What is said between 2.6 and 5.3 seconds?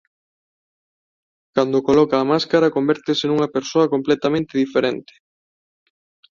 convértese nunha persoa completamente diferente.